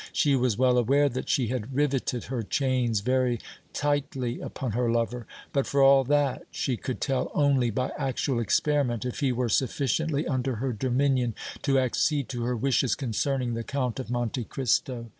She 0.11 0.35
was 0.35 0.57
well 0.57 0.79
aware 0.79 1.07
that 1.09 1.29
she 1.29 1.49
had 1.49 1.75
riveted 1.75 2.23
her 2.23 2.41
chains 2.41 3.01
very 3.01 3.39
tightly 3.71 4.39
upon 4.41 4.71
her 4.71 4.89
lover, 4.91 5.27
but, 5.53 5.67
for 5.67 5.79
all 5.83 6.03
that, 6.05 6.47
she 6.49 6.75
could 6.75 6.99
tell 6.99 7.29
only 7.35 7.69
by 7.69 7.91
actual 7.95 8.39
experiment 8.39 9.05
if 9.05 9.19
he 9.19 9.31
were 9.31 9.47
sufficiently 9.47 10.25
under 10.25 10.55
her 10.55 10.73
dominion 10.73 11.35
to 11.61 11.77
accede 11.77 12.29
to 12.29 12.41
her 12.45 12.55
wishes 12.57 12.95
concerning 12.95 13.53
the 13.53 13.63
Count 13.63 13.99
of 13.99 14.09
Monte 14.09 14.43
Cristo. 14.45 15.05